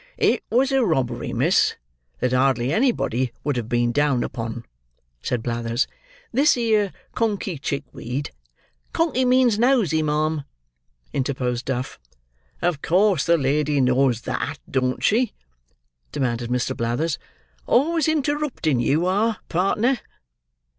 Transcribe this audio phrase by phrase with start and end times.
[0.17, 1.75] "It was a robbery, miss,
[2.21, 4.65] that hardly anybody would have been down upon,"
[5.21, 5.85] said Blathers.
[6.31, 8.31] "This here Conkey Chickweed—"
[8.93, 10.43] "Conkey means Nosey, ma'am,"
[11.13, 11.99] interposed Duff.
[12.63, 15.33] "Of course the lady knows that, don't she?"
[16.11, 16.75] demanded Mr.
[16.75, 17.19] Blathers.
[17.67, 19.99] "Always interrupting, you are, partner!